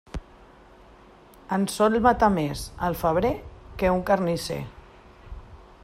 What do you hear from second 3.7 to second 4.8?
que un carnisser.